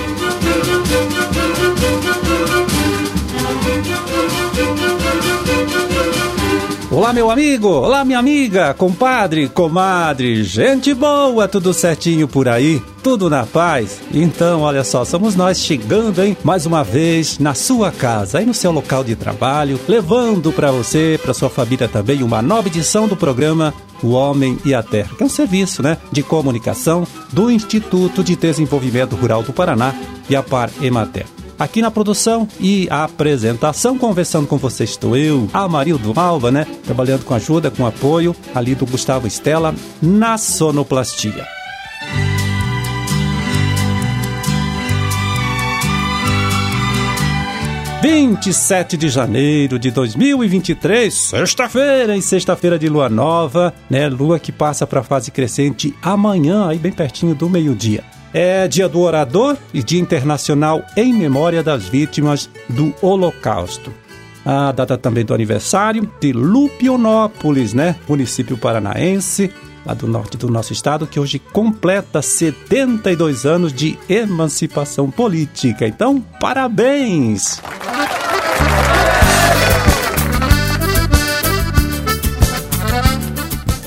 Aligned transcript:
Thank 0.00 0.20
you. 0.20 0.29
Olá, 7.10 7.14
meu 7.16 7.30
amigo! 7.32 7.68
Olá, 7.68 8.04
minha 8.04 8.20
amiga, 8.20 8.72
compadre, 8.72 9.48
comadre, 9.48 10.44
gente 10.44 10.94
boa, 10.94 11.48
tudo 11.48 11.74
certinho 11.74 12.28
por 12.28 12.48
aí? 12.48 12.80
Tudo 13.02 13.28
na 13.28 13.44
paz? 13.44 14.00
Então, 14.14 14.60
olha 14.60 14.84
só, 14.84 15.04
somos 15.04 15.34
nós 15.34 15.58
chegando, 15.58 16.22
hein, 16.22 16.36
mais 16.44 16.66
uma 16.66 16.84
vez 16.84 17.40
na 17.40 17.52
sua 17.52 17.90
casa, 17.90 18.38
aí 18.38 18.46
no 18.46 18.54
seu 18.54 18.70
local 18.70 19.02
de 19.02 19.16
trabalho, 19.16 19.80
levando 19.88 20.52
para 20.52 20.70
você, 20.70 21.18
para 21.20 21.34
sua 21.34 21.50
família 21.50 21.88
também, 21.88 22.22
uma 22.22 22.40
nova 22.40 22.68
edição 22.68 23.08
do 23.08 23.16
programa 23.16 23.74
O 24.04 24.10
Homem 24.10 24.56
e 24.64 24.72
a 24.72 24.80
Terra, 24.80 25.10
que 25.16 25.24
é 25.24 25.26
um 25.26 25.28
serviço, 25.28 25.82
né, 25.82 25.98
de 26.12 26.22
comunicação 26.22 27.04
do 27.32 27.50
Instituto 27.50 28.22
de 28.22 28.36
Desenvolvimento 28.36 29.16
Rural 29.16 29.42
do 29.42 29.52
Paraná 29.52 29.96
e 30.28 30.36
a 30.36 30.44
Par 30.44 30.70
Emater. 30.80 31.39
Aqui 31.60 31.82
na 31.82 31.90
produção 31.90 32.48
e 32.58 32.88
apresentação, 32.90 33.98
conversando 33.98 34.46
com 34.46 34.56
você 34.56 34.84
estou 34.84 35.14
eu, 35.14 35.46
Amarildo 35.52 36.18
Alva, 36.18 36.50
né? 36.50 36.66
Trabalhando 36.84 37.22
com 37.22 37.34
ajuda, 37.34 37.70
com 37.70 37.84
apoio 37.86 38.34
ali 38.54 38.74
do 38.74 38.86
Gustavo 38.86 39.26
Estela 39.26 39.74
na 40.00 40.38
sonoplastia. 40.38 41.46
Vinte 48.00 48.46
e 48.46 48.54
sete 48.54 48.96
de 48.96 49.10
janeiro 49.10 49.78
de 49.78 49.90
2023, 49.90 51.12
sexta-feira 51.12 52.16
e 52.16 52.22
sexta-feira 52.22 52.78
de 52.78 52.88
lua 52.88 53.10
nova, 53.10 53.74
né? 53.90 54.08
Lua 54.08 54.38
que 54.38 54.50
passa 54.50 54.86
para 54.86 55.00
a 55.00 55.04
fase 55.04 55.30
crescente 55.30 55.94
amanhã, 56.00 56.68
aí 56.68 56.78
bem 56.78 56.90
pertinho 56.90 57.34
do 57.34 57.50
meio-dia. 57.50 58.02
É 58.32 58.68
dia 58.68 58.88
do 58.88 59.00
orador 59.00 59.56
e 59.74 59.82
dia 59.82 60.00
internacional 60.00 60.84
em 60.96 61.12
memória 61.12 61.62
das 61.62 61.88
vítimas 61.88 62.48
do 62.68 62.94
Holocausto. 63.02 63.92
A 64.44 64.72
data 64.72 64.96
também 64.96 65.24
do 65.24 65.34
aniversário 65.34 66.08
de 66.20 66.32
Lupionópolis, 66.32 67.74
né? 67.74 67.96
Município 68.08 68.56
paranaense, 68.56 69.52
lá 69.84 69.94
do 69.94 70.06
norte 70.06 70.36
do 70.36 70.48
nosso 70.48 70.72
estado, 70.72 71.06
que 71.06 71.20
hoje 71.20 71.38
completa 71.38 72.22
72 72.22 73.44
anos 73.44 73.72
de 73.72 73.98
emancipação 74.08 75.10
política. 75.10 75.86
Então, 75.86 76.20
parabéns! 76.40 77.60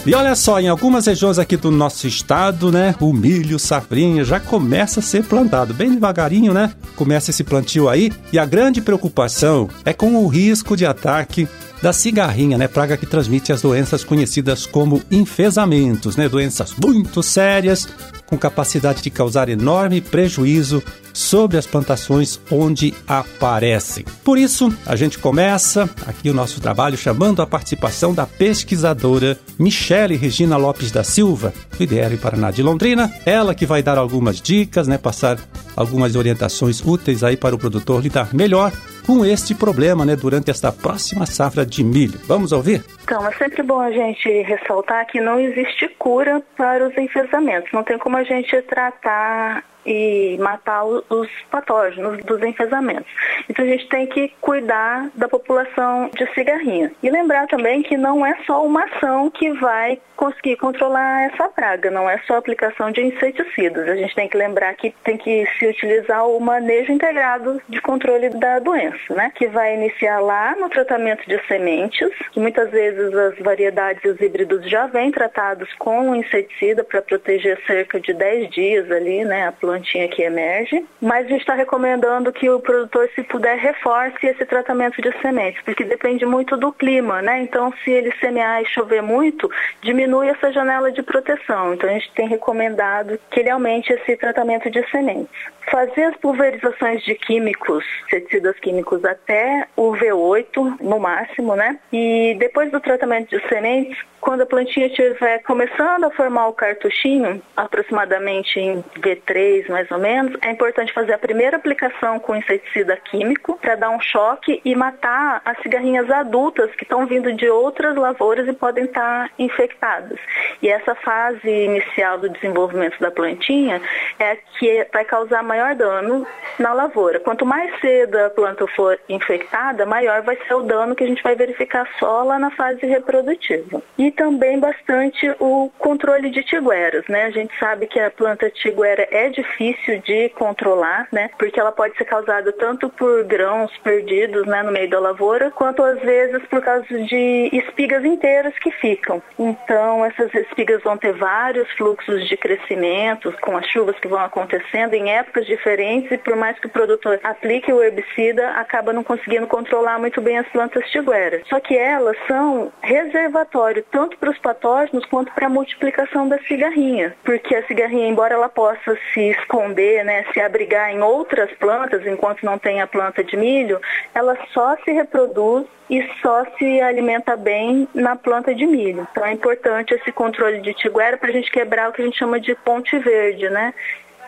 E 0.06 0.14
olha 0.14 0.36
só, 0.36 0.59
em 0.59 0.68
algumas 0.68 1.06
regiões 1.06 1.40
aqui 1.40 1.56
do 1.56 1.72
nosso 1.72 2.06
estado, 2.08 2.70
né, 2.70 2.94
o 3.00 3.14
milho 3.14 3.58
safrinha 3.58 4.26
já 4.26 4.38
começa 4.38 5.00
a 5.00 5.04
ser 5.04 5.23
plantado, 5.23 5.73
bem 5.73 5.94
devagarinho, 5.94 6.54
né? 6.54 6.73
Começa 6.98 7.30
esse 7.32 7.42
plantio 7.42 7.88
aí, 7.88 8.12
e 8.31 8.38
a 8.38 8.46
grande 8.46 8.81
preocupação 8.81 9.70
é 9.86 9.94
com 9.94 10.18
o 10.18 10.28
risco 10.28 10.76
de 10.76 10.86
ataque 10.86 11.48
da 11.84 11.92
cigarrinha, 11.92 12.58
né, 12.58 12.66
praga 12.66 12.95
que 12.95 13.06
transmite 13.06 13.52
as 13.52 13.62
doenças 13.62 14.06
conhecidas 14.06 14.66
como 14.66 15.02
enfesamentos, 15.12 16.16
né, 16.16 16.30
doenças 16.30 16.73
muito 16.81 17.22
sérias 17.22 17.90
com 18.25 18.38
capacidade 18.38 19.02
de 19.02 19.09
causar 19.09 19.50
enorme 19.50 20.00
prejuízo 20.00 20.81
sobre 21.12 21.58
as 21.58 21.67
plantações 21.67 22.40
onde 22.50 22.94
aparecem. 23.06 24.06
Por 24.23 24.38
isso, 24.38 24.73
a 24.86 24.95
gente 24.95 25.20
começa 25.20 25.90
aqui 26.08 26.30
o 26.30 26.34
nosso 26.34 26.62
trabalho 26.62 26.95
chamando 26.95 27.42
a 27.42 27.45
participação 27.45 28.14
da 28.14 28.25
pesquisadora 28.25 29.38
Michele 29.59 30.16
Regina 30.16 30.56
Lopes 30.56 30.90
da 30.90 31.03
Silva, 31.03 31.53
do 31.78 31.84
IDR 31.84 32.18
Paraná 32.18 32.50
de 32.50 32.64
Londrina, 32.64 33.14
ela 33.25 33.53
que 33.53 33.66
vai 33.66 33.84
dar 33.84 33.97
algumas 33.97 34.42
dicas, 34.42 34.88
né, 34.88 34.97
passar 34.97 35.38
algumas 35.75 36.16
orientações 36.16 36.81
úteis 36.81 37.25
aí 37.25 37.36
para 37.36 37.53
o 37.53 37.59
produtor 37.59 38.02
lidar 38.02 38.34
melhor 38.34 38.72
com 39.06 39.26
este 39.26 39.54
problema, 39.54 40.06
né, 40.06 40.16
durante 40.16 40.50
esta 40.50 40.72
próxima 40.72 41.26
safra 41.26 41.66
de 41.66 41.84
milho. 41.84 42.20
Vamos 42.26 42.52
ouvir? 42.52 42.84
Então, 43.04 43.26
é 43.28 43.32
sempre 43.34 43.64
bom 43.64 43.80
a 43.80 43.91
gente 43.91 44.30
ressaltar 44.44 45.06
que 45.08 45.19
não 45.19 45.40
existe 45.40 45.88
cura 46.00 46.41
para 46.56 46.88
os 46.88 46.97
enfesamentos. 46.97 47.72
Não 47.72 47.84
tem 47.84 47.97
como 47.97 48.18
a 48.18 48.24
gente 48.24 48.62
tratar 48.63 49.63
e 49.85 50.38
matar 50.39 50.85
os 50.85 51.29
patógenos 51.49 52.23
dos 52.23 52.41
enfesamentos. 52.41 53.11
Então 53.49 53.66
a 53.66 53.67
gente 53.67 53.88
tem 53.89 54.07
que 54.07 54.33
cuidar 54.41 55.09
da 55.16 55.27
população 55.27 56.09
de 56.16 56.25
cigarrinha. 56.33 56.91
E 57.01 57.09
lembrar 57.09 57.47
também 57.47 57.81
que 57.81 57.97
não 57.97 58.25
é 58.25 58.35
só 58.45 58.66
uma 58.66 58.83
ação 58.85 59.29
que 59.29 59.51
vai 59.53 59.99
conseguir 60.16 60.55
controlar 60.57 61.23
essa 61.23 61.49
praga, 61.49 61.91
não 61.91 62.09
é 62.09 62.17
só 62.19 62.38
aplicação 62.38 62.91
de 62.91 63.01
inseticidas. 63.01 63.89
A 63.89 63.95
gente 63.95 64.16
tem 64.16 64.29
que 64.29 64.38
lembrar 64.38 64.73
que 64.75 64.94
tem 65.03 65.17
que 65.17 65.45
se 65.57 65.67
utilizar 65.67 66.25
o 66.27 66.39
manejo 66.39 66.91
integrado 66.91 67.61
de 67.67 67.81
controle 67.81 68.29
da 68.29 68.59
doença, 68.59 69.13
né? 69.13 69.31
Que 69.35 69.47
vai 69.47 69.75
iniciar 69.75 70.19
lá 70.19 70.55
no 70.55 70.69
tratamento 70.69 71.27
de 71.27 71.39
sementes, 71.47 72.09
que 72.31 72.39
muitas 72.39 72.69
vezes 72.71 73.13
as 73.13 73.38
variedades 73.39 74.03
e 74.03 74.07
os 74.07 74.21
híbridos 74.21 74.69
já 74.69 74.88
vêm 74.88 75.11
tratados 75.11 75.71
com 75.73 76.15
inseticida 76.15 76.83
para 76.83 77.01
proteger 77.01 77.59
cerca 77.65 78.00
de 78.00 78.13
10 78.13 78.50
dias 78.50 78.91
ali, 78.91 79.25
né, 79.25 79.47
a 79.47 79.51
plantinha 79.73 80.07
que 80.07 80.22
emerge. 80.22 80.85
Mas 81.01 81.29
está 81.29 81.53
recomendando 81.53 82.31
que 82.31 82.50
o 82.50 82.59
produtor, 82.59 83.09
se 83.16 83.23
puder, 83.23 83.57
reforce 83.57 84.25
esse 84.25 84.45
tratamento 84.45 85.01
de 85.01 85.11
sementes, 85.22 85.61
porque 85.63 85.84
depende 85.84 86.25
muito 86.25 86.56
do 86.56 86.72
clima, 86.72 87.22
né? 87.22 87.41
Então, 87.41 87.73
se 87.83 87.91
ele 87.91 88.13
semear 88.19 88.62
e 88.62 88.66
chover 88.66 89.01
muito, 89.01 89.50
diminui 89.81 90.29
essa 90.29 90.51
janela 90.51 90.91
de 90.91 91.01
proteção. 91.01 91.73
Então, 91.73 91.89
a 91.89 91.94
gente 91.94 92.12
tem 92.13 92.28
recomendado 92.28 93.19
que 93.31 93.39
ele 93.39 93.50
aumente 93.50 93.91
esse 93.91 94.16
tratamento 94.16 94.69
de 94.69 94.88
sementes. 94.89 95.53
Fazer 95.72 96.03
as 96.03 96.18
pulverizações 96.18 97.03
de 97.03 97.16
químicos, 97.16 97.84
inseticidas 98.07 98.59
químicos 98.59 99.03
até 99.03 99.68
o 99.75 99.91
V8 99.94 100.81
no 100.81 101.00
máximo, 101.00 101.56
né? 101.56 101.79
E 101.91 102.35
depois 102.40 102.72
do 102.72 102.79
tratamento 102.79 103.29
de 103.29 103.47
sementes, 103.47 103.97
quando 104.24 104.41
a 104.41 104.46
plantinha 104.46 104.88
estiver 104.88 105.40
começando 105.40 106.06
a 106.06 106.12
formar 106.12 106.47
o 106.47 106.53
cartuchinho, 106.53 107.41
aproximadamente 107.57 108.57
em 108.57 108.81
V3 108.97 109.68
mais 109.69 109.91
ou 109.91 110.00
menos, 110.00 110.38
é 110.41 110.50
importante 110.50 110.94
fazer 110.94 111.12
a 111.12 111.18
primeira 111.18 111.57
aplicação 111.57 112.19
com 112.19 112.34
inseticida 112.34 112.95
químico 112.95 113.57
para 113.62 113.75
dar 113.75 113.90
um 113.90 114.00
choque 114.00 114.62
e 114.63 114.74
matar 114.75 115.41
as 115.44 115.62
cigarrinhas 115.62 116.09
adultas 116.09 116.74
que 116.75 116.84
estão 116.84 117.06
vindo 117.06 117.34
de 117.34 117.50
outras 117.50 117.97
lavouras 117.97 118.47
e 118.47 118.53
podem 118.53 118.85
estar 118.85 119.30
infectadas. 119.38 120.18
E 120.62 120.69
essa 120.69 120.95
fase 120.95 121.50
inicial 121.50 122.18
do 122.18 122.30
desenvolvimento 122.30 122.97
da 123.01 123.12
plantinha 123.12 123.81
é 124.18 124.31
a 124.31 124.35
que 124.57 124.88
vai 124.94 125.03
causar 125.03 125.44
maior 125.53 125.75
dano 125.75 126.25
na 126.58 126.74
lavoura. 126.74 127.19
Quanto 127.19 127.46
mais 127.46 127.80
cedo 127.80 128.18
a 128.18 128.30
planta 128.30 128.66
for 128.75 129.00
infectada, 129.08 129.86
maior 129.86 130.22
vai 130.24 130.36
ser 130.47 130.53
o 130.56 130.64
dano 130.64 130.96
que 130.96 131.03
a 131.03 131.08
gente 131.08 131.22
vai 131.22 131.36
verificar 131.36 131.88
só 132.00 132.24
lá 132.24 132.40
na 132.40 132.50
fase 132.52 132.86
reprodutiva. 132.86 133.81
E 133.97 134.12
também 134.12 134.59
bastante 134.59 135.30
o 135.40 135.69
controle 135.78 136.31
de 136.31 136.44
tigueras, 136.44 137.06
né? 137.08 137.25
A 137.25 137.30
gente 137.30 137.53
sabe 137.59 137.86
que 137.86 138.00
a 138.00 138.09
planta 138.09 138.50
tiguera 138.50 139.08
é 139.12 139.30
difícil 139.30 140.00
de 140.00 140.30
controlar, 140.30 141.08
né? 141.12 141.30
Porque 141.38 141.59
ela 141.59 141.72
pode 141.72 141.96
ser 141.97 142.06
causada 142.06 142.52
tanto 142.53 142.90
por 142.90 143.24
grãos 143.25 143.72
perdidos, 143.84 144.47
né, 144.47 144.63
no 144.63 144.72
meio 144.72 144.90
da 144.90 145.00
lavoura, 145.00 145.52
quanto 145.52 145.84
às 145.84 146.00
vezes 146.00 146.42
por 146.47 146.62
causa 146.62 146.86
de 146.88 147.50
espigas 147.53 148.03
inteiras 148.03 148.58
que 148.59 148.72
ficam. 148.72 149.22
Então, 149.38 150.06
essas 150.06 150.34
espigas 150.34 150.81
vão 150.81 150.97
ter 150.97 151.13
vários 151.13 151.69
fluxos 151.74 152.28
de 152.28 152.38
crescimento 152.38 153.34
com 153.42 153.58
as 153.58 153.68
chuvas 153.68 153.97
que 154.00 154.08
vão 154.08 154.19
acontecendo 154.19 154.94
em 154.94 155.12
épocas 155.12 155.43
diferentes 155.46 156.12
e 156.12 156.18
por 156.18 156.36
mais 156.36 156.58
que 156.59 156.68
o 156.68 156.70
produtor 156.70 157.20
aplique 157.24 157.74
o 157.74 157.84
herbicida, 157.84 158.52
acaba 158.52 158.94
não 158.94 159.04
conseguindo 159.04 159.48
controlar 159.48 160.00
muito 160.00 160.22
bem 160.22 160.38
as 160.38 160.48
plantas 160.48 160.90
tigueras. 160.90 161.42
Só 161.48 161.59
que 161.59 161.78
elas 161.78 162.16
são 162.28 162.72
reservatório 162.81 163.84
tanto 163.92 164.04
tanto 164.14 164.18
para 164.18 164.31
os 164.31 164.38
patógenos 164.38 165.06
quanto 165.06 165.31
para 165.34 165.48
a 165.48 165.50
multiplicação 165.50 166.28
da 166.28 166.38
cigarrinha. 166.40 167.16
Porque 167.24 167.56
a 167.56 167.66
cigarrinha, 167.66 168.08
embora 168.08 168.34
ela 168.34 168.50
possa 168.50 168.98
se 169.14 169.31
esconder, 169.31 170.04
né, 170.04 170.26
se 170.34 170.40
abrigar 170.40 170.92
em 170.92 171.02
outras 171.02 171.52
plantas, 171.54 172.06
enquanto 172.06 172.44
não 172.44 172.57
tem 172.57 172.81
a 172.81 172.88
planta 172.88 173.24
de 173.24 173.36
milho, 173.36 173.80
ela 174.13 174.38
só 174.54 174.75
se 174.84 174.92
reproduz 174.92 175.66
e 175.89 176.01
só 176.22 176.46
se 176.57 176.81
alimenta 176.81 177.36
bem 177.36 177.88
na 177.94 178.16
planta 178.16 178.56
de 178.56 178.66
milho. 178.66 179.07
Então 179.12 179.25
é 179.25 179.31
importante 179.31 179.94
esse 179.94 180.12
controle 180.12 180.62
de 180.62 180.74
tiguera 180.74 181.18
para 181.18 181.30
a 181.30 181.34
gente 181.34 181.51
quebrar 181.51 181.89
o 181.89 181.94
que 181.94 182.01
a 182.01 182.06
gente 182.06 182.18
chama 182.18 182.39
de 182.39 182.56
ponte 182.56 182.98
verde, 182.98 183.50
né? 183.50 183.74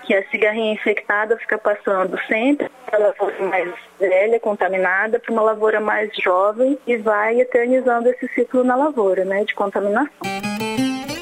Que 0.06 0.14
a 0.14 0.24
cigarrinha 0.30 0.74
infectada 0.74 1.38
fica 1.38 1.58
passando 1.58 2.18
sempre 2.28 2.70
da 2.92 2.98
lavoura 2.98 3.48
mais 3.48 3.74
velha, 4.00 4.40
contaminada, 4.40 5.20
para 5.20 5.32
uma 5.32 5.42
lavoura 5.42 5.80
mais 5.80 6.10
jovem 6.24 6.78
e 6.86 6.98
vai 6.98 7.40
eternizando 7.40 8.08
esse 8.10 8.28
ciclo 8.34 8.64
na 8.64 8.76
lavoura, 8.76 9.26
né, 9.26 9.44
de 9.44 9.54
contaminação. 9.54 10.10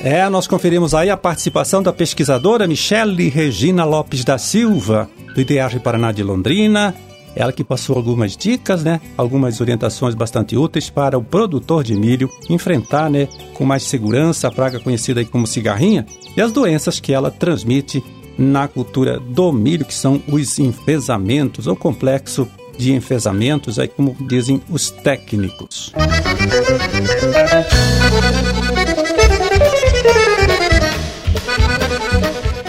É, 0.03 0.27
nós 0.27 0.47
conferimos 0.47 0.93
aí 0.93 1.09
a 1.09 1.15
participação 1.15 1.81
da 1.81 1.93
pesquisadora 1.93 2.67
Michele 2.67 3.29
Regina 3.29 3.85
Lopes 3.85 4.25
da 4.25 4.37
Silva, 4.37 5.09
do 5.33 5.39
IDEAR 5.39 5.79
Paraná 5.79 6.11
de 6.11 6.21
Londrina. 6.21 6.93
Ela 7.35 7.53
que 7.53 7.63
passou 7.63 7.95
algumas 7.95 8.37
dicas, 8.37 8.83
né? 8.83 8.99
Algumas 9.17 9.59
orientações 9.59 10.13
bastante 10.13 10.55
úteis 10.55 10.89
para 10.89 11.17
o 11.17 11.23
produtor 11.23 11.83
de 11.83 11.95
milho 11.95 12.29
enfrentar, 12.49 13.09
né, 13.09 13.27
com 13.55 13.65
mais 13.65 13.83
segurança 13.83 14.47
a 14.47 14.51
praga 14.51 14.79
conhecida 14.79 15.23
como 15.25 15.47
cigarrinha 15.47 16.05
e 16.35 16.41
as 16.41 16.51
doenças 16.51 16.99
que 16.99 17.13
ela 17.13 17.31
transmite 17.31 18.03
na 18.37 18.67
cultura 18.67 19.19
do 19.19 19.51
milho, 19.51 19.85
que 19.85 19.93
são 19.93 20.21
os 20.27 20.59
enfesamentos, 20.59 21.67
ou 21.67 21.75
complexo 21.75 22.47
de 22.77 22.93
enfesamentos, 22.93 23.77
aí 23.77 23.87
como 23.87 24.15
dizem 24.27 24.61
os 24.69 24.89
técnicos. 24.89 25.93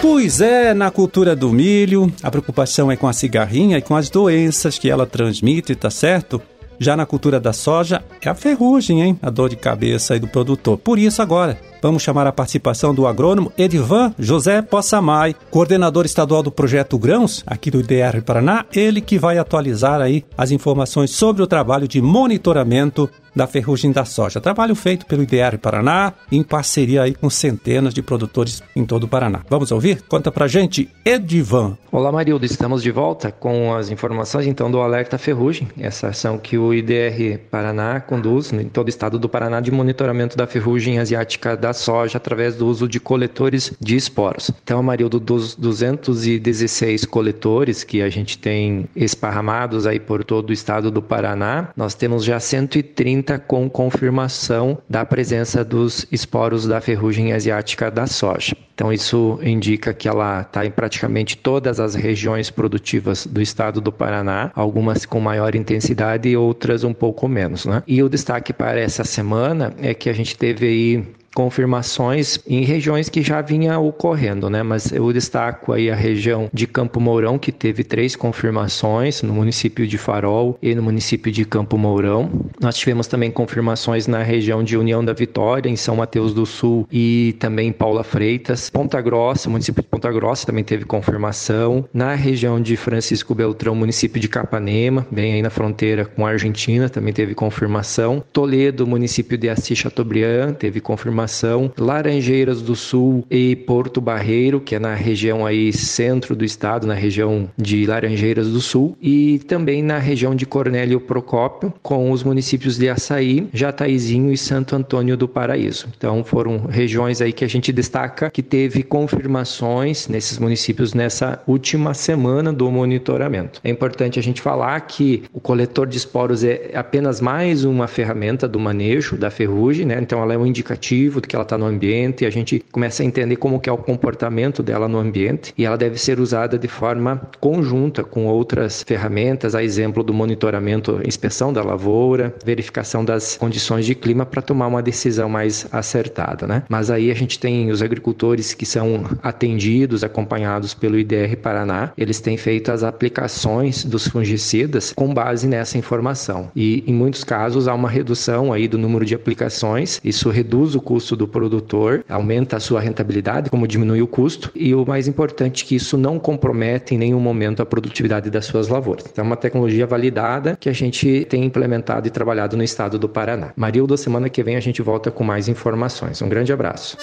Pois 0.01 0.41
é, 0.41 0.73
na 0.73 0.91
cultura 0.91 1.35
do 1.35 1.51
milho, 1.51 2.11
a 2.21 2.31
preocupação 2.31 2.91
é 2.91 2.95
com 2.95 3.07
a 3.07 3.13
cigarrinha 3.13 3.77
e 3.77 3.81
com 3.81 3.95
as 3.95 4.09
doenças 4.09 4.77
que 4.77 4.89
ela 4.89 5.05
transmite, 5.05 5.75
tá 5.75 5.89
certo? 5.89 6.41
Já 6.77 6.95
na 6.97 7.05
cultura 7.05 7.39
da 7.39 7.53
soja, 7.53 8.03
é 8.21 8.29
a 8.29 8.35
ferrugem, 8.35 9.01
hein? 9.01 9.19
A 9.21 9.29
dor 9.29 9.49
de 9.49 9.55
cabeça 9.55 10.13
aí 10.13 10.19
do 10.19 10.27
produtor. 10.27 10.77
Por 10.77 10.99
isso, 10.99 11.21
agora, 11.21 11.57
vamos 11.85 12.01
chamar 12.01 12.25
a 12.25 12.31
participação 12.31 12.95
do 12.95 13.05
agrônomo 13.05 13.53
Edivan 13.55 14.11
José 14.17 14.59
Possamay, 14.59 15.35
coordenador 15.51 16.03
estadual 16.03 16.41
do 16.41 16.49
projeto 16.49 16.97
Grãos, 16.97 17.43
aqui 17.45 17.69
do 17.69 17.79
IDR 17.79 18.23
Paraná, 18.25 18.65
ele 18.73 18.99
que 18.99 19.19
vai 19.19 19.37
atualizar 19.37 20.01
aí 20.01 20.25
as 20.35 20.49
informações 20.49 21.11
sobre 21.11 21.43
o 21.43 21.47
trabalho 21.47 21.87
de 21.87 22.01
monitoramento 22.01 23.07
da 23.35 23.45
ferrugem 23.45 23.91
da 23.91 24.05
soja. 24.05 24.39
Trabalho 24.39 24.73
feito 24.73 25.05
pelo 25.05 25.23
IDR 25.23 25.57
Paraná, 25.61 26.13
em 26.31 26.41
parceria 26.41 27.03
aí 27.03 27.13
com 27.13 27.29
centenas 27.29 27.93
de 27.93 28.01
produtores 28.01 28.63
em 28.75 28.85
todo 28.85 29.03
o 29.03 29.07
Paraná. 29.07 29.41
Vamos 29.49 29.71
ouvir? 29.71 30.01
Conta 30.03 30.31
pra 30.31 30.47
gente, 30.47 30.89
Edivan. 31.03 31.77
Olá, 31.91 32.11
Marildo. 32.11 32.45
Estamos 32.45 32.81
de 32.81 32.91
volta 32.91 33.31
com 33.31 33.73
as 33.73 33.89
informações 33.89 34.47
então 34.47 34.71
do 34.71 34.79
Alerta 34.79 35.17
Ferrugem, 35.17 35.67
essa 35.77 36.07
ação 36.07 36.37
que 36.37 36.57
o 36.57 36.73
IDR 36.73 37.39
Paraná 37.51 37.99
conduz 37.99 38.53
em 38.53 38.69
todo 38.69 38.87
o 38.87 38.89
estado 38.89 39.19
do 39.19 39.27
Paraná 39.27 39.59
de 39.59 39.71
monitoramento 39.71 40.37
da 40.37 40.47
ferrugem 40.47 40.99
asiática 40.99 41.57
da 41.57 41.73
soja 41.75 42.17
através 42.17 42.55
do 42.55 42.65
uso 42.65 42.87
de 42.87 42.99
coletores 42.99 43.73
de 43.79 43.95
esporos. 43.95 44.49
Então, 44.63 44.81
Marildo, 44.81 45.19
dos 45.19 45.55
216 45.55 47.05
coletores 47.05 47.83
que 47.83 48.01
a 48.01 48.09
gente 48.09 48.37
tem 48.37 48.87
esparramados 48.95 49.85
aí 49.85 49.99
por 49.99 50.23
todo 50.23 50.49
o 50.49 50.53
estado 50.53 50.89
do 50.89 51.01
Paraná, 51.01 51.69
nós 51.75 51.93
temos 51.93 52.23
já 52.23 52.39
130 52.39 53.37
com 53.39 53.69
confirmação 53.69 54.77
da 54.89 55.05
presença 55.05 55.63
dos 55.63 56.07
esporos 56.11 56.65
da 56.65 56.81
ferrugem 56.81 57.33
asiática 57.33 57.91
da 57.91 58.07
soja. 58.07 58.55
Então, 58.75 58.91
isso 58.91 59.39
indica 59.41 59.93
que 59.93 60.07
ela 60.07 60.41
está 60.41 60.65
em 60.65 60.69
praticamente 60.69 61.37
todas 61.37 61.79
as 61.79 61.95
regiões 61.95 62.49
produtivas 62.49 63.25
do 63.25 63.41
estado 63.41 63.79
do 63.79 63.91
Paraná, 63.91 64.51
algumas 64.53 65.05
com 65.05 65.19
maior 65.19 65.55
intensidade 65.55 66.27
e 66.27 66.35
outras 66.35 66.83
um 66.83 66.93
pouco 66.93 67.25
menos. 67.27 67.65
Né? 67.65 67.81
E 67.87 68.03
o 68.03 68.09
destaque 68.09 68.51
para 68.51 68.79
essa 68.79 69.05
semana 69.05 69.73
é 69.81 69.93
que 69.93 70.09
a 70.09 70.13
gente 70.13 70.37
teve 70.37 70.67
aí 70.67 71.15
confirmações 71.35 72.39
em 72.47 72.63
regiões 72.63 73.09
que 73.09 73.21
já 73.21 73.41
vinha 73.41 73.77
ocorrendo, 73.77 74.49
né? 74.49 74.63
Mas 74.63 74.91
eu 74.91 75.11
destaco 75.11 75.73
aí 75.73 75.91
a 75.91 75.95
região 75.95 76.49
de 76.51 76.65
Campo 76.65 76.99
Mourão, 77.01 77.37
que 77.37 77.51
teve 77.51 77.83
três 77.83 78.15
confirmações 78.15 79.21
no 79.21 79.33
município 79.33 79.85
de 79.85 79.97
Farol 79.97 80.57
e 80.61 80.73
no 80.73 80.81
município 80.81 81.31
de 81.31 81.43
Campo 81.43 81.77
Mourão. 81.77 82.31
Nós 82.61 82.77
tivemos 82.77 83.05
também 83.05 83.29
confirmações 83.29 84.07
na 84.07 84.23
região 84.23 84.63
de 84.63 84.77
União 84.77 85.03
da 85.03 85.11
Vitória, 85.11 85.69
em 85.69 85.75
São 85.75 85.97
Mateus 85.97 86.33
do 86.33 86.45
Sul 86.45 86.87
e 86.89 87.35
também 87.37 87.73
Paula 87.73 88.03
Freitas. 88.03 88.64
Ponta 88.69 89.01
Grossa, 89.01 89.49
município 89.49 89.81
de 89.81 89.89
Ponta 89.89 90.11
Grossa 90.11 90.45
também 90.45 90.63
teve 90.63 90.85
confirmação. 90.85 91.85
Na 91.93 92.13
região 92.15 92.61
de 92.61 92.75
Francisco 92.75 93.33
Beltrão, 93.33 93.75
município 93.75 94.19
de 94.19 94.27
Capanema, 94.27 95.05
bem 95.11 95.33
aí 95.33 95.41
na 95.41 95.49
fronteira 95.49 96.05
com 96.05 96.25
a 96.25 96.29
Argentina, 96.29 96.89
também 96.89 97.13
teve 97.13 97.33
confirmação. 97.33 98.23
Toledo, 98.33 98.87
município 98.87 99.37
de 99.37 99.49
Assis 99.49 99.77
Chateaubriand, 99.77 100.53
teve 100.53 100.79
confirmação 100.79 101.71
Laranjeiras 101.77 102.61
do 102.61 102.75
Sul 102.75 103.25
e 103.29 103.55
Porto 103.55 104.01
Barreiro, 104.01 104.59
que 104.59 104.75
é 104.75 104.79
na 104.79 104.93
região 104.93 105.45
aí 105.45 105.71
centro 105.71 106.35
do 106.35 106.45
estado, 106.45 106.87
na 106.87 106.93
região 106.93 107.49
de 107.57 107.85
Laranjeiras 107.85 108.49
do 108.49 108.61
Sul, 108.61 108.97
e 109.01 109.39
também 109.47 109.81
na 109.81 109.97
região 109.97 110.35
de 110.35 110.45
Cornélio 110.45 110.99
Procópio, 110.99 111.73
com 111.81 112.11
os 112.11 112.23
municípios 112.23 112.77
de 112.77 112.89
Açaí, 112.89 113.47
Jataizinho 113.53 114.31
e 114.31 114.37
Santo 114.37 114.75
Antônio 114.75 115.17
do 115.17 115.27
Paraíso. 115.27 115.87
Então 115.97 116.23
foram 116.23 116.65
regiões 116.65 117.21
aí 117.21 117.31
que 117.31 117.45
a 117.45 117.49
gente 117.49 117.71
destaca 117.71 118.29
que 118.29 118.41
teve 118.55 118.83
confirmações 118.83 120.07
nesses 120.07 120.39
municípios 120.39 120.93
nessa 120.93 121.43
última 121.45 121.93
semana 121.93 122.53
do 122.53 122.71
monitoramento. 122.71 123.59
É 123.61 123.69
importante 123.69 124.17
a 124.17 124.23
gente 124.23 124.41
falar 124.41 124.79
que 124.79 125.23
o 125.33 125.41
coletor 125.41 125.85
de 125.85 125.97
esporos 125.97 126.41
é 126.41 126.71
apenas 126.73 127.19
mais 127.19 127.65
uma 127.65 127.85
ferramenta 127.85 128.47
do 128.47 128.57
manejo 128.57 129.17
da 129.17 129.29
ferrugem, 129.29 129.85
né? 129.85 129.99
Então 130.01 130.23
ela 130.23 130.33
é 130.33 130.37
um 130.37 130.45
indicativo 130.45 131.19
do 131.19 131.27
que 131.27 131.35
ela 131.35 131.43
está 131.43 131.57
no 131.57 131.65
ambiente, 131.65 132.23
e 132.23 132.25
a 132.25 132.29
gente 132.29 132.63
começa 132.71 133.03
a 133.03 133.05
entender 133.05 133.35
como 133.35 133.59
que 133.59 133.69
é 133.69 133.73
o 133.73 133.77
comportamento 133.77 134.63
dela 134.63 134.87
no 134.87 134.99
ambiente 134.99 135.53
e 135.57 135.65
ela 135.65 135.77
deve 135.77 135.97
ser 135.97 136.17
usada 136.21 136.57
de 136.57 136.69
forma 136.69 137.29
conjunta 137.41 138.05
com 138.05 138.25
outras 138.25 138.83
ferramentas, 138.83 139.53
a 139.53 139.61
exemplo 139.61 140.01
do 140.01 140.13
monitoramento, 140.13 141.01
inspeção 141.05 141.51
da 141.51 141.61
lavoura, 141.61 142.33
verificação 142.45 143.03
das 143.03 143.35
condições 143.35 143.85
de 143.85 143.95
clima 143.95 144.25
para 144.25 144.41
tomar 144.41 144.67
uma 144.67 144.81
decisão 144.81 145.27
mais 145.27 145.67
acertada, 145.73 146.47
né? 146.47 146.63
Mas 146.69 146.89
aí 146.89 147.11
a 147.11 147.15
gente 147.15 147.37
tem 147.37 147.69
os 147.69 147.81
agricultores 147.81 148.44
que 148.53 148.65
são 148.65 149.05
atendidos, 149.21 150.03
acompanhados 150.03 150.73
pelo 150.73 150.97
IDR 150.97 151.35
Paraná, 151.41 151.91
eles 151.97 152.19
têm 152.19 152.37
feito 152.37 152.71
as 152.71 152.83
aplicações 152.83 153.83
dos 153.83 154.07
fungicidas 154.07 154.93
com 154.93 155.13
base 155.13 155.47
nessa 155.47 155.77
informação. 155.77 156.49
E 156.55 156.83
em 156.87 156.93
muitos 156.93 157.23
casos 157.23 157.67
há 157.67 157.73
uma 157.73 157.89
redução 157.89 158.51
aí 158.51 158.67
do 158.67 158.77
número 158.77 159.05
de 159.05 159.15
aplicações, 159.15 159.99
isso 160.03 160.29
reduz 160.29 160.75
o 160.75 160.81
custo 160.81 161.15
do 161.15 161.27
produtor, 161.27 162.03
aumenta 162.09 162.57
a 162.57 162.59
sua 162.59 162.79
rentabilidade, 162.79 163.49
como 163.49 163.67
diminui 163.67 164.01
o 164.01 164.07
custo, 164.07 164.51
e 164.55 164.73
o 164.73 164.85
mais 164.85 165.07
importante 165.07 165.65
que 165.65 165.75
isso 165.75 165.97
não 165.97 166.19
compromete 166.19 166.95
em 166.95 166.97
nenhum 166.97 167.19
momento 167.19 167.61
a 167.61 167.65
produtividade 167.65 168.29
das 168.29 168.45
suas 168.45 168.67
lavouras. 168.67 169.05
Então 169.11 169.23
é 169.23 169.27
uma 169.27 169.37
tecnologia 169.37 169.85
validada 169.87 170.57
que 170.59 170.69
a 170.69 170.73
gente 170.73 171.25
tem 171.29 171.43
implementado 171.43 172.07
e 172.07 172.11
trabalhado 172.11 172.57
no 172.57 172.63
estado 172.63 172.99
do 172.99 173.09
Paraná. 173.09 173.51
Marildo, 173.55 173.97
semana 173.97 174.29
que 174.29 174.43
vem 174.43 174.55
a 174.55 174.59
gente 174.59 174.81
volta 174.81 175.11
com 175.11 175.23
mais 175.23 175.47
informações. 175.47 176.21
Um 176.21 176.29
grande 176.29 176.51
abraço. 176.51 176.97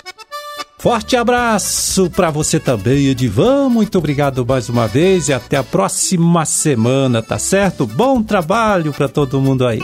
Forte 0.82 1.14
abraço 1.14 2.10
para 2.10 2.28
você 2.28 2.58
também, 2.58 3.06
Edivan. 3.06 3.68
Muito 3.68 3.98
obrigado 3.98 4.44
mais 4.44 4.68
uma 4.68 4.88
vez 4.88 5.28
e 5.28 5.32
até 5.32 5.56
a 5.56 5.62
próxima 5.62 6.44
semana, 6.44 7.22
tá 7.22 7.38
certo? 7.38 7.86
Bom 7.86 8.20
trabalho 8.20 8.92
para 8.92 9.08
todo 9.08 9.40
mundo 9.40 9.64
aí. 9.64 9.78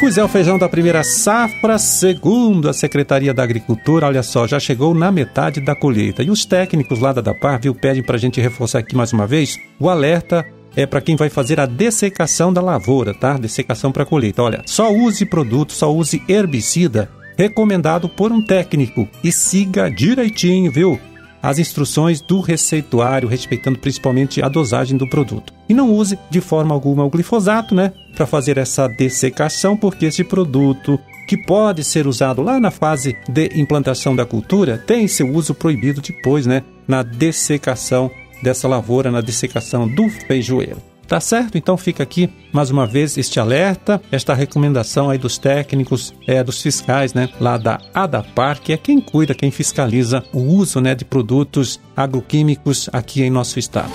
Pois 0.00 0.18
é, 0.18 0.24
o 0.24 0.26
feijão 0.26 0.58
da 0.58 0.68
primeira 0.68 1.04
safra, 1.04 1.78
segundo 1.78 2.68
a 2.68 2.72
Secretaria 2.72 3.32
da 3.32 3.44
Agricultura, 3.44 4.08
olha 4.08 4.24
só, 4.24 4.44
já 4.44 4.58
chegou 4.58 4.92
na 4.94 5.12
metade 5.12 5.60
da 5.60 5.76
colheita. 5.76 6.24
E 6.24 6.30
os 6.30 6.44
técnicos 6.44 6.98
lá 6.98 7.12
da 7.12 7.20
DAPAR, 7.20 7.60
viu, 7.60 7.72
pedem 7.72 8.02
para 8.02 8.16
a 8.16 8.18
gente 8.18 8.40
reforçar 8.40 8.80
aqui 8.80 8.96
mais 8.96 9.12
uma 9.12 9.28
vez 9.28 9.56
o 9.78 9.88
alerta 9.88 10.44
é 10.78 10.86
para 10.86 11.00
quem 11.00 11.16
vai 11.16 11.28
fazer 11.28 11.58
a 11.58 11.66
dessecação 11.66 12.52
da 12.52 12.60
lavoura, 12.60 13.12
tá? 13.12 13.36
Dessecação 13.36 13.90
para 13.90 14.04
colheita. 14.04 14.44
Olha, 14.44 14.62
só 14.64 14.92
use 14.92 15.26
produto, 15.26 15.72
só 15.72 15.92
use 15.92 16.22
herbicida 16.28 17.10
recomendado 17.36 18.08
por 18.08 18.30
um 18.30 18.40
técnico 18.40 19.08
e 19.22 19.32
siga 19.32 19.90
direitinho, 19.90 20.70
viu? 20.70 20.96
As 21.42 21.58
instruções 21.58 22.20
do 22.20 22.40
receituário, 22.40 23.28
respeitando 23.28 23.78
principalmente 23.80 24.40
a 24.40 24.48
dosagem 24.48 24.96
do 24.96 25.08
produto. 25.08 25.52
E 25.68 25.74
não 25.74 25.92
use 25.92 26.16
de 26.30 26.40
forma 26.40 26.72
alguma 26.74 27.04
o 27.04 27.10
glifosato, 27.10 27.74
né? 27.74 27.92
para 28.14 28.26
fazer 28.26 28.56
essa 28.58 28.88
dessecação, 28.88 29.76
porque 29.76 30.06
esse 30.06 30.24
produto 30.24 30.98
que 31.28 31.36
pode 31.36 31.84
ser 31.84 32.06
usado 32.06 32.40
lá 32.40 32.58
na 32.58 32.70
fase 32.70 33.16
de 33.28 33.50
implantação 33.54 34.16
da 34.16 34.24
cultura 34.24 34.78
tem 34.78 35.06
seu 35.06 35.28
uso 35.32 35.54
proibido 35.54 36.00
depois, 36.00 36.46
né, 36.46 36.64
na 36.86 37.02
dessecação 37.04 38.10
dessa 38.42 38.68
lavoura, 38.68 39.10
na 39.10 39.20
dessecação 39.20 39.88
do 39.88 40.08
feijoeiro. 40.08 40.80
Tá 41.08 41.20
certo? 41.20 41.56
Então 41.56 41.74
fica 41.78 42.02
aqui 42.02 42.28
mais 42.52 42.70
uma 42.70 42.86
vez 42.86 43.16
este 43.16 43.40
alerta, 43.40 44.00
esta 44.12 44.34
recomendação 44.34 45.08
aí 45.08 45.16
dos 45.16 45.38
técnicos, 45.38 46.12
é, 46.26 46.44
dos 46.44 46.60
fiscais, 46.60 47.14
né, 47.14 47.30
lá 47.40 47.56
da 47.56 47.80
ADAPAR, 47.94 48.60
que 48.60 48.74
é 48.74 48.76
quem 48.76 49.00
cuida, 49.00 49.34
quem 49.34 49.50
fiscaliza 49.50 50.22
o 50.34 50.40
uso, 50.40 50.82
né, 50.82 50.94
de 50.94 51.06
produtos 51.06 51.80
agroquímicos 51.96 52.90
aqui 52.92 53.22
em 53.22 53.30
nosso 53.30 53.58
estado. 53.58 53.90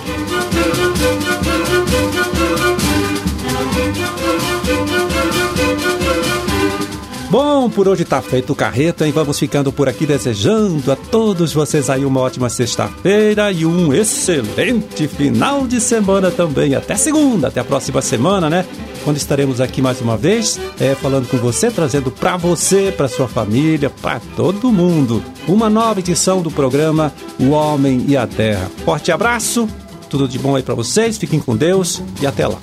Bom, 7.34 7.68
por 7.68 7.88
hoje 7.88 8.04
tá 8.04 8.22
feito 8.22 8.52
o 8.52 8.54
carreto, 8.54 9.04
hein? 9.04 9.10
Vamos 9.10 9.40
ficando 9.40 9.72
por 9.72 9.88
aqui 9.88 10.06
desejando 10.06 10.92
a 10.92 10.94
todos 10.94 11.52
vocês 11.52 11.90
aí 11.90 12.04
uma 12.04 12.20
ótima 12.20 12.48
sexta-feira 12.48 13.50
e 13.50 13.66
um 13.66 13.92
excelente 13.92 15.08
final 15.08 15.66
de 15.66 15.80
semana 15.80 16.30
também. 16.30 16.76
Até 16.76 16.94
segunda, 16.94 17.48
até 17.48 17.58
a 17.58 17.64
próxima 17.64 18.00
semana, 18.00 18.48
né? 18.48 18.64
Quando 19.02 19.16
estaremos 19.16 19.60
aqui 19.60 19.82
mais 19.82 20.00
uma 20.00 20.16
vez, 20.16 20.60
é, 20.78 20.94
falando 20.94 21.28
com 21.28 21.36
você, 21.36 21.72
trazendo 21.72 22.08
para 22.08 22.36
você, 22.36 22.94
para 22.96 23.08
sua 23.08 23.26
família, 23.26 23.90
para 23.90 24.20
todo 24.36 24.70
mundo, 24.70 25.20
uma 25.48 25.68
nova 25.68 25.98
edição 25.98 26.40
do 26.40 26.52
programa 26.52 27.12
O 27.40 27.50
Homem 27.50 28.04
e 28.06 28.16
a 28.16 28.28
Terra. 28.28 28.70
Forte 28.84 29.10
abraço, 29.10 29.68
tudo 30.08 30.28
de 30.28 30.38
bom 30.38 30.54
aí 30.54 30.62
para 30.62 30.76
vocês, 30.76 31.18
fiquem 31.18 31.40
com 31.40 31.56
Deus 31.56 32.00
e 32.22 32.28
até 32.28 32.46
lá. 32.46 32.60